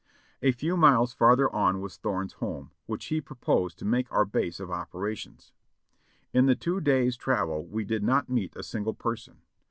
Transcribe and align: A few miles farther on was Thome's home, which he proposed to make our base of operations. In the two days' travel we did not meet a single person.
A 0.41 0.51
few 0.51 0.75
miles 0.75 1.13
farther 1.13 1.47
on 1.53 1.79
was 1.79 1.95
Thome's 1.95 2.33
home, 2.33 2.71
which 2.87 3.05
he 3.05 3.21
proposed 3.21 3.77
to 3.77 3.85
make 3.85 4.11
our 4.11 4.25
base 4.25 4.59
of 4.59 4.71
operations. 4.71 5.51
In 6.33 6.47
the 6.47 6.55
two 6.55 6.81
days' 6.81 7.15
travel 7.15 7.67
we 7.67 7.83
did 7.85 8.01
not 8.01 8.27
meet 8.27 8.55
a 8.55 8.63
single 8.63 8.95
person. 8.95 9.41